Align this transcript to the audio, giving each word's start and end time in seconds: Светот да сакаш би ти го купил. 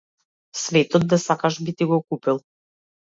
Светот 0.61 1.05
да 1.13 1.19
сакаш 1.25 1.61
би 1.67 1.75
ти 1.77 1.91
го 1.93 2.03
купил. 2.09 2.41